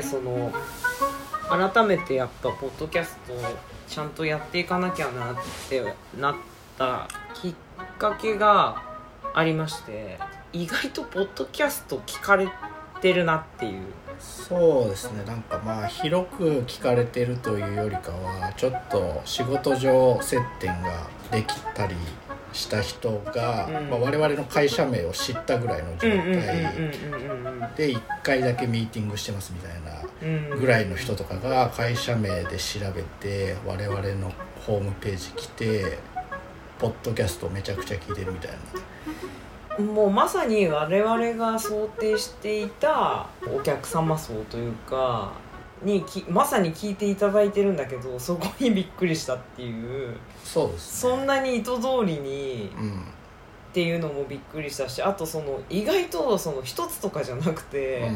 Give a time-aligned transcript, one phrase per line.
[0.00, 0.52] 回その
[1.48, 3.36] 改めてやっぱポッドキャストを
[3.88, 5.36] ちゃんとやっていかなきゃなっ
[5.68, 5.82] て
[6.18, 6.34] なっ
[6.76, 7.54] たきっ
[7.98, 8.82] かけが
[9.34, 10.18] ありまして
[10.52, 12.48] 意外とポッドキャスト聞かれ
[13.00, 13.82] てるなっていう。
[14.18, 15.22] そうですね。
[15.24, 21.94] なんかまあ広く聞かれてるというよりかはちょっと仕事上接点ができたり
[22.58, 23.90] した人が、うん。
[23.90, 26.16] まあ、我々の会社名を知ったぐらいの状態
[27.76, 34.32] で1回だけミーティングしてますみたいなぐらいの人とかが会社名で調べて我々の
[34.66, 35.98] ホームページ来て
[36.78, 39.84] ポッドキャストめちゃくちゃ聞いてるみたいな。
[39.84, 45.30] もうまさに我々が想定していたお客様層というか
[45.82, 50.16] にきまさに聞いていただいてるんだけどそこにびっくりしたっていう。
[50.42, 53.02] そうですそんなに意図通りにうん。
[53.70, 58.10] っていうのもびっくりしたしあとその意外とその一つとかじゃなくて、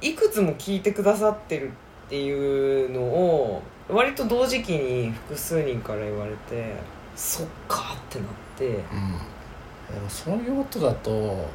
[0.00, 1.70] いくつも聞いてくださってるっ
[2.10, 6.74] ていうのを割と同時期に複数人から言われて
[7.14, 8.66] そっかってなって。
[8.66, 11.46] うん、そういうことだとうん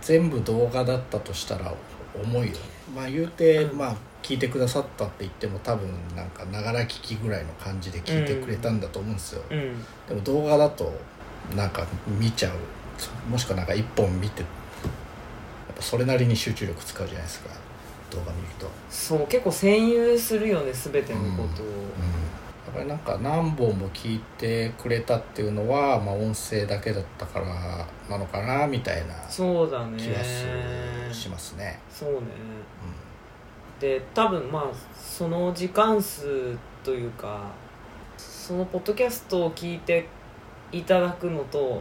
[0.00, 1.74] 全部動画だったとしたら
[2.14, 2.58] 重いよね。
[2.94, 9.84] まあ言うて、うんまあ聞いてくださったって言っても多分なんかながら聞きぐらいの感じで聞いてくれたんだと思うんですよ、うん。
[10.08, 10.92] でも動画だと
[11.56, 13.30] なんか見ちゃう。
[13.30, 14.46] もしくはなんか一本見てや
[15.72, 17.50] っぱそれなりに集中力使うじゃないですか。
[18.10, 21.84] 動画見ると、そう結構占有するよね全てのことを、うん、
[22.68, 27.46] だからなんか何本も聞いてくれたっていうのは、まあ、音声だけだったから
[28.10, 30.22] なのかなみたいな気が
[31.12, 32.18] しますね、そうね。
[33.80, 37.52] で多分まあその時間数というか
[38.18, 40.06] そのポッドキャストを聞いて
[40.72, 41.80] いただくのと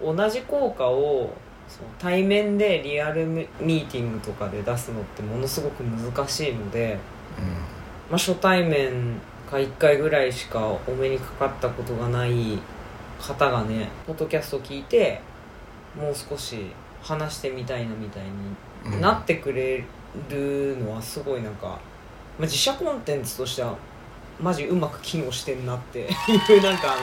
[0.00, 1.32] 同じ効果を
[1.66, 6.98] その対面でリアルミーティングとかで出すのってものすごく難しいので、
[8.10, 9.14] まあ、初対面
[9.50, 12.58] か1回ぐらいしかお目にかかったことがない
[13.20, 15.20] 方がねポッドキャストを聞いて
[15.96, 16.66] もう少し
[17.02, 18.24] 話してみたいなみたい
[18.90, 19.84] になってくれ
[20.28, 21.76] るのはすごいなんか、ま
[22.40, 23.76] あ、自社コンテンツとしては
[24.40, 25.98] マジうまく機能してんなって
[26.48, 27.02] いうなんかあの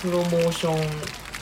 [0.00, 0.78] プロモーション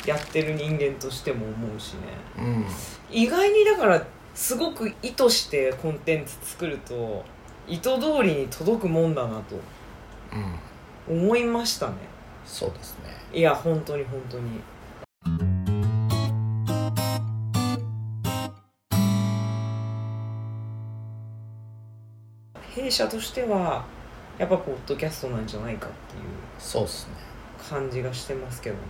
[0.07, 2.01] やってる人間としても思うしね。
[2.39, 2.67] うん。
[3.11, 7.25] 意外にだからすごく意図してコンテンツ作ると
[7.69, 9.57] 意図通りに届くもんだなと
[11.09, 11.23] うん。
[11.25, 11.95] 思いましたね。
[12.45, 13.11] そうですね。
[13.33, 14.61] いや本当に本当に。
[22.75, 23.85] 弊社としては
[24.39, 26.23] やっぱポッドキャストなんじゃないかっていう
[26.59, 27.15] そうですね。
[27.71, 28.81] 感じがしてますけどね。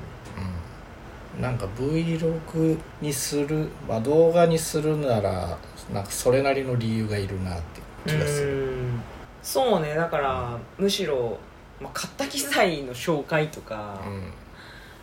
[1.36, 1.42] うん。
[1.42, 5.59] なんか Vlog にする、まあ、動画にするなら
[5.92, 8.48] なんかそれなりの理由がいるなって気がする。
[8.48, 9.02] うん。
[9.42, 11.38] そうねだからむしろ、
[11.80, 14.32] まあ、買った機材の紹介とか、うん。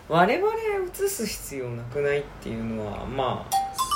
[0.09, 3.45] 我々映す必要なくないっていうのはま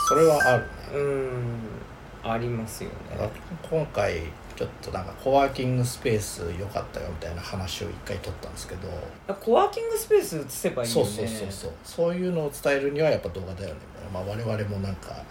[0.08, 0.70] それはあるね。
[0.94, 3.30] あうんありますよね。
[3.70, 4.22] 今回
[4.56, 8.88] ちょっとなんかコワーキングスペース良かったよみたいな話を一回取ったんですけど。
[9.36, 11.06] コワーキングスペース移せばいいよね。
[11.06, 11.72] そうそうそうそう。
[11.84, 13.76] そういうのを伝えるにはやっぱ動画だよね、
[14.14, 15.24] まあ、我々もなんか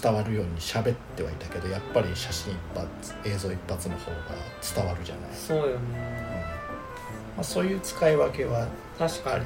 [0.00, 4.16] 伝わるように喋ってはいたけどやっぱり写真一発映像一発の方が
[4.74, 6.42] 伝わるじゃない、うんそうよね。
[7.36, 8.66] まあ、そういう使い分けは
[8.98, 9.44] 確かに。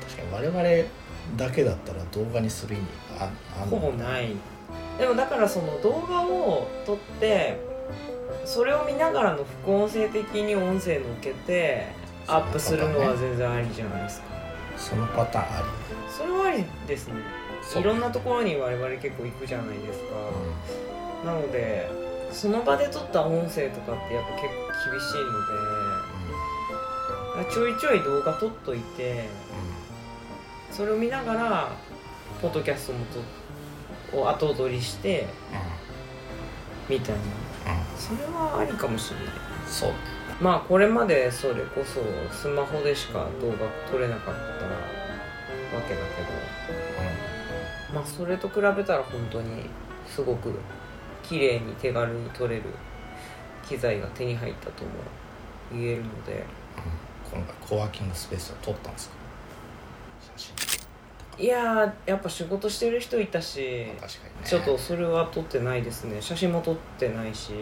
[0.00, 0.52] 確かに。
[0.52, 0.88] 我々
[1.36, 2.86] だけだったら動画にする意味
[3.18, 3.30] あ
[3.62, 4.34] あんのほぼない。
[4.98, 7.58] でもだからその動画を撮って
[8.44, 11.86] それを見ながらの副音声的に音声乗っけて
[12.26, 14.31] アップするのは全然ありじゃないですか
[14.82, 15.66] そのパターンあり
[16.10, 17.14] それはありですね。
[17.78, 20.06] いろんなところに我々結構行くじゃないですか、
[21.24, 21.88] なので
[22.32, 25.18] その場で撮った音声とかってやっぱ結構厳しい
[27.36, 29.28] のでちょいちょい動画撮っといて
[30.70, 31.68] それを見ながら
[32.42, 33.06] ポッドキャストも
[34.12, 35.26] とを後取りして
[36.88, 37.20] みたいな。
[37.96, 39.26] それはありかもしれない。
[39.68, 39.92] そう
[40.42, 42.00] まあこれまでそれこそ
[42.34, 43.56] スマホでしか動画
[43.90, 44.64] 撮れなかった
[45.76, 46.28] わけだけど
[47.94, 49.64] まあそれと比べたら本当に
[50.06, 50.52] すごく
[51.22, 52.64] 綺麗に手軽に撮れる
[53.66, 54.90] 機材が手に入ったとも
[55.70, 56.44] 言えるので。
[57.32, 59.14] 今回コワーキングスペースを撮ったんですか？
[60.36, 60.52] 写
[61.38, 63.96] いやーやっぱ仕事してる人いたしね。
[64.44, 66.20] ちょっとそれは撮ってないですね。
[66.20, 67.52] 写真も撮ってないし、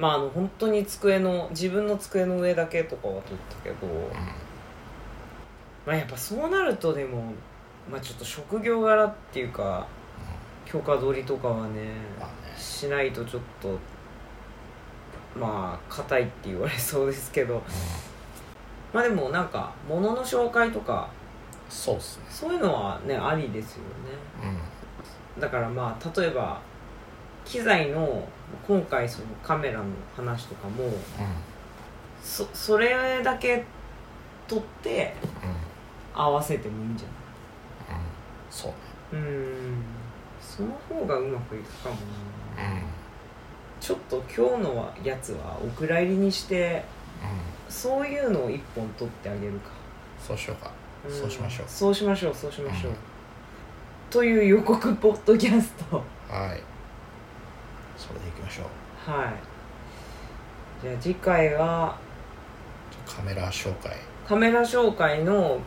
[0.00, 3.76] まああの本当に机の自分の机の上だけとかは撮ったけど、
[5.86, 7.32] まあやっぱそうなるとでも
[7.90, 9.86] まあちょっと職業柄っていうか
[10.64, 11.90] 許可取りとかはね
[12.56, 13.78] しないとちょっと
[15.38, 17.62] まあ硬いって言われそうですけど。
[18.92, 21.08] まあでもなんか物の紹介とか
[21.68, 22.24] そうっすね。
[22.28, 23.84] そういうのはねありですよね。
[25.36, 25.40] うん。
[25.40, 26.60] だからまあ例えば
[27.44, 28.28] 機材の
[28.66, 29.84] 今回そのカメラの
[30.16, 30.92] 話とかもうん
[32.22, 33.64] そそれだけ
[34.46, 35.46] 撮ってう
[36.18, 37.08] ん合わせてもいいんじゃ
[37.92, 37.96] うん。
[38.50, 39.82] そうねないうん。
[40.40, 42.70] その方がうまくいくかもな。
[42.70, 42.74] うん。
[42.74, 42.82] うん
[43.80, 46.84] ちょっと今日のやつはお蔵入りにして
[47.70, 49.70] そういうのを一本取ってあげるか、
[50.18, 50.70] そうしようか。
[51.08, 51.10] ん。
[51.10, 51.66] そうしましょう。
[51.66, 52.96] そうしましょうそうしましょう、うん。
[54.10, 55.96] という予告ポッドキャスト。
[56.28, 56.69] はい
[58.00, 59.10] それでいきましょう。
[59.10, 59.34] はい。
[60.82, 61.98] じゃあ次回は
[63.06, 63.92] カメラ紹介。
[64.26, 65.58] カメラ紹介の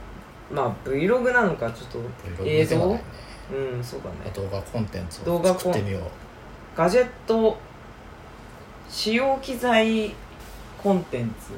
[0.52, 1.90] まあ Vlog なのかちょっ
[2.38, 2.78] と映像？
[2.88, 3.04] ね。
[3.54, 4.32] うんそうだね。
[4.34, 6.02] 動画コンテンツを作ってみよう。
[6.76, 7.56] ガジェット
[8.90, 10.16] 使用機材
[10.82, 11.52] コンテンツ。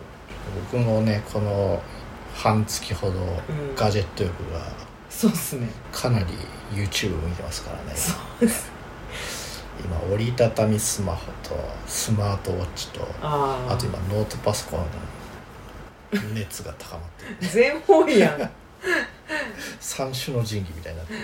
[0.72, 1.82] 僕もねこの
[2.34, 3.26] 半月ほどん。
[3.76, 4.60] ガジェット欲が
[5.10, 5.70] そうっすね。
[5.94, 6.26] かなり
[6.74, 7.94] YouTube 見てますからね。
[7.96, 8.75] そうです
[9.84, 11.56] 今折りたたみスマホと
[11.88, 14.86] スマートウォッチとあと今ノートパソコンの
[16.34, 17.50] 熱が高まってる。
[17.52, 18.50] 全方位やん。
[19.80, 21.20] 三種の神器みたいになってる。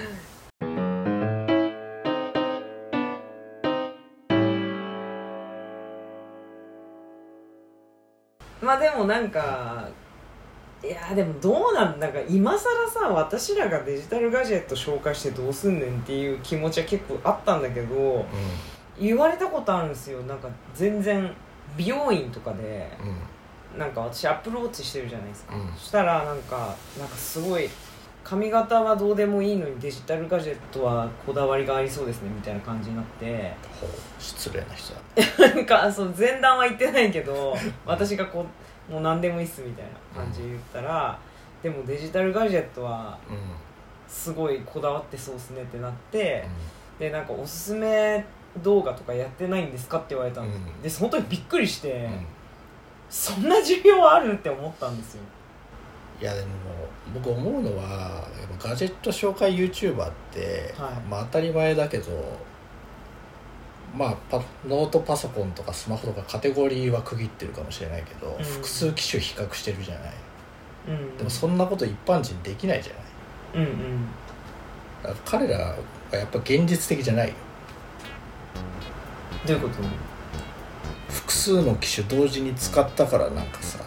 [8.62, 9.90] まあでもなんか
[10.84, 18.26] いやでもどうなんなんか今更さ私らがデジタルガジェット紹介してどうすんねんっていう気持ちは結構あったんだけど
[19.00, 20.22] 言われたことあるんですよ。
[20.24, 21.32] なんか全然
[21.78, 23.10] 美容院とかでうん。
[23.10, 23.16] うん
[23.78, 25.74] なんか私アップルウォッチしてるじゃないですか、うん。
[25.78, 27.70] そしたらなんかなんかすごい
[28.24, 33.54] 髪型はどうでもいいのにデジタルガジェットはこだわりがありそうですねみたいな感じになって。
[34.20, 38.46] 失礼な人だ なんかそう前段は言ってないけど私がこう
[38.92, 39.86] もう何でもいいっすみたい
[40.16, 41.18] な感じで言ったら、
[41.64, 43.18] でもデジタルガジェットは
[44.08, 46.46] すごいこだわってそうっすねってなって、
[47.00, 48.26] でなんかおすすめ
[48.62, 50.48] 動画とかやってないんですかって言われたん
[50.82, 51.10] です、うん。
[51.10, 52.26] で本当にびっくりして、うん。
[53.10, 55.22] そんな需要あるって思ったんですよ。
[56.22, 56.48] いやでも
[57.14, 60.94] 僕思うのはやっぱガジェット紹介 YouTuber って、はい。
[61.10, 62.12] まあ当たり前だけど
[63.96, 68.44] まあパノートパソコンとかスマホとかカテゴリーは区切ってるかもしれないけど、うん。
[68.44, 70.14] 複数機種比較してるじゃない。
[70.88, 71.18] うん。
[71.18, 72.94] でもそんなこと一般人できないじゃ
[73.60, 73.66] ない。
[73.66, 74.06] うんうん。
[75.04, 75.76] だから彼らは
[76.14, 77.34] やっぱ現実的じゃないよ。
[79.46, 79.84] どういうこと？
[81.14, 83.80] 複数の機種同時に使ったからなんかさ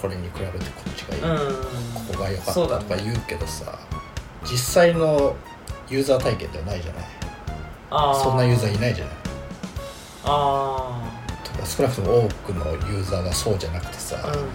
[0.00, 1.54] これに比べてこっちがいい、うん。
[1.94, 2.84] ここが良かったそうだね。
[2.84, 3.78] とか言うけどさ、
[4.42, 5.36] 実際の
[5.90, 7.04] ユーザー体験ではないじゃない。
[8.14, 9.15] そんなユーザーいないじゃない
[10.26, 11.00] あ
[11.44, 14.48] とか少なくとも多くのユーザーがそうじゃなくてさ、あうん。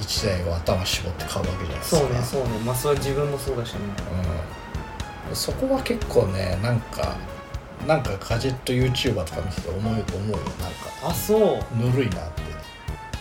[0.00, 1.96] 一台を頭絞って買うわけじゃないですか。
[2.00, 2.48] そうねそうね。
[2.64, 3.80] まあそれは自分もそうだしね。
[5.28, 7.16] うん、そこは結構ねなんか
[7.86, 10.36] なんかガジェット YouTuber とか見てて思う思うよ。
[10.36, 11.76] なんかあそう。
[11.76, 12.42] ぬるいなって。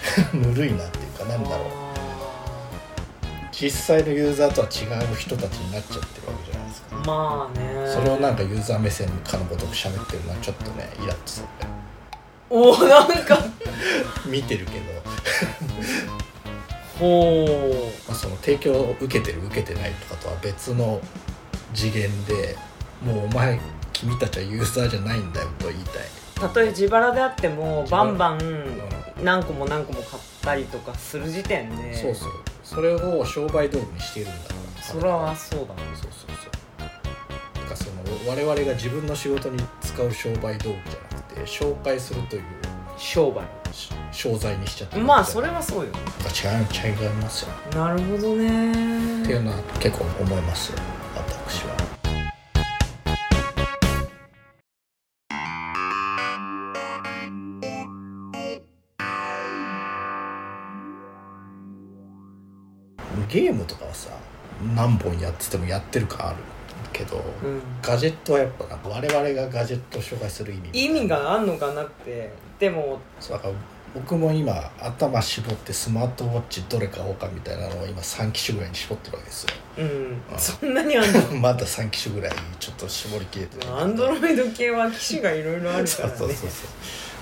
[0.33, 1.90] ぬるいなっていうかなんだろう
[3.61, 7.87] 実際のユーザーとは違う人たちになっちゃってるわけじゃないですか、まあね。
[7.87, 11.47] それをなんかユーザー目線かのごとく喋ってるのはちょっとねイラッとする
[12.49, 13.37] おおなんか。
[14.25, 14.85] 見てるけど、
[16.99, 17.45] ほ
[18.07, 20.99] まあ、その提供を受けてる受けてないとかとは別の
[21.73, 22.57] 次元で
[23.03, 23.59] もうお前
[23.93, 28.65] 君たちはユーザーじゃないんだよと言いたい、うたとえ自腹であってもバンバンう
[29.23, 31.95] 何個も何個も買ったりとかする時点で。
[31.95, 32.31] そうそう。
[32.63, 35.81] それを商売道具にしているんだからそれはそうだね。
[35.93, 36.51] そうそうそう。
[37.55, 42.43] だからその我々が自分の仕事に使う商売道具じゃなくて紹介するという
[42.97, 43.43] 商売。
[43.71, 45.03] し商材にしちゃってる。
[45.03, 45.91] まあそれはそうよ。
[45.91, 46.47] 違
[46.87, 47.51] う違いますよ。
[47.73, 50.79] なるほどっていねうのは結構思いますよ
[63.31, 64.09] ゲームとかはさ
[64.75, 66.35] 何本やっててもやってる感ある
[66.93, 67.61] けど、うん。
[67.81, 72.31] ガジェットはやっぱ我々がガジェットを紹介する意味意味があんのかなって。
[72.59, 73.53] でもそうだから
[73.95, 79.49] 僕も今頭絞ってスマートウォッチどれ買おうかみたいなのを今3機種ぐらいに絞ってるわけですよ。
[79.79, 80.21] うん。
[80.33, 81.21] あそんなにあんの？
[81.41, 86.15] まだ3機種ぐらいちょっと絞りきれてアンドロメイド系は機種がいろいろあるからね。
[86.17, 86.49] そうそうそう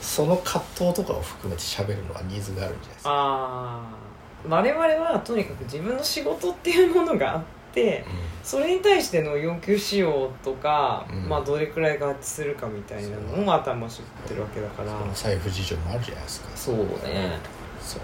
[0.01, 3.09] その葛藤とかを含めて喋るのはニーズがあるんじゃないですか。
[3.11, 4.08] ああ
[4.47, 7.43] 我々はとにかく自分の仕事っていうものがあっ
[7.73, 8.05] て
[8.43, 11.29] それに対しての要求仕様とか、うん。
[11.29, 14.91] まあどれくらい合致するかみたいなのも頭知ってるわけだから。
[15.13, 16.49] 財布事情もあるじゃないですか。
[16.55, 17.37] そうね。
[17.79, 18.01] そう。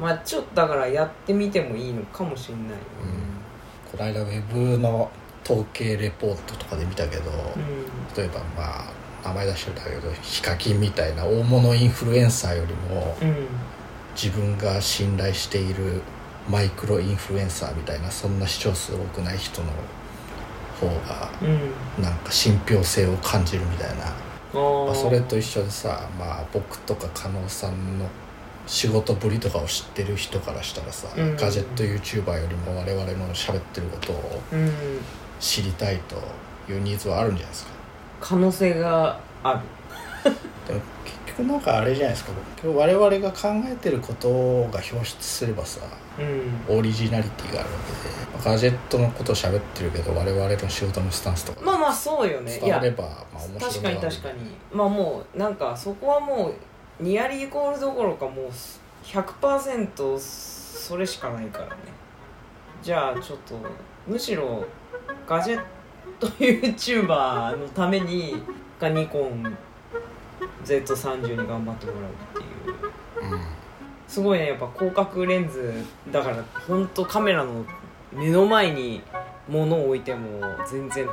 [0.00, 2.78] まあちょっとだからやってみてもいいのかもしれないよね。
[3.90, 5.10] この間ウェブの
[5.44, 8.92] 統計レポートとかで見たけど、う例えばまあ
[9.24, 13.46] 名前出してたけどヒカキンみたいな大物インフルエンサーよりもんうん
[14.14, 16.02] 自分が信頼している
[16.48, 19.68] マイクロインフルエンサーみたいなそんな視聴数多くない人の
[20.80, 22.02] 方がうん。
[22.02, 24.10] なんか信憑性を感じるみたいな、あ
[24.52, 28.06] まーあ、それと一緒でさまあ僕とか加納さんの
[28.66, 31.36] 仕事ぶりとかを知ってる人からしたらさ、うん。
[31.36, 34.70] ガジェット YouTuber よりも我々の喋ってることをうん。
[35.40, 36.16] 知りたいと
[36.72, 37.72] いうニーズはあるんじゃないですか？
[38.20, 39.60] 可能性がある。
[40.68, 42.32] でも結局なんかあれじゃないですか。
[42.62, 44.28] 今日我々が考えてること
[44.72, 45.80] が表出すればさ
[46.18, 46.78] うん。
[46.78, 47.76] オリジナリティがあるわ
[48.42, 52.58] けでガジェットのことを喋ってるけど我々の仕事のスタンスとかまあまあそうよね。
[52.60, 54.38] 伝わればまあ面白い確かに確かに。
[54.72, 56.52] まあもうなんかそこはも
[57.00, 58.50] うニアリーイコールどころかもう
[59.04, 61.74] 100%それしかないからね。
[62.82, 63.54] じゃあちょっと
[64.06, 64.64] むしろ
[65.26, 65.64] ガジェッ
[66.18, 68.42] ト YouTuber のために
[68.80, 69.56] がニコン
[70.64, 73.32] Z30 に頑張ってもらうっていう。
[73.32, 73.40] うん。
[74.08, 75.72] すごいねやっぱ広角レンズ
[76.10, 77.64] だから本当カメラの
[78.12, 79.02] 目の前に
[79.48, 80.40] 物を置いても
[80.70, 81.08] 全然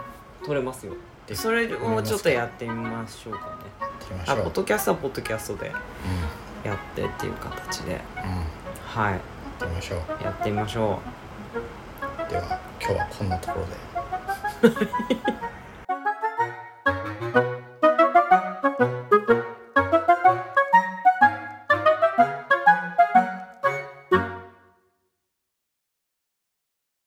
[0.46, 0.94] 撮れますよ。
[1.26, 4.24] でそれをちょっとやってみましょうかね。
[4.28, 7.96] あポッドキャストはポッドキャストでうやってっていう形でん。
[7.96, 8.02] うん。
[8.86, 9.14] はい。
[9.14, 9.22] やっ
[9.60, 10.24] てみましょう。
[10.24, 11.00] やってみましょ
[12.30, 13.60] では今日はこんなとこ
[14.62, 14.76] ろで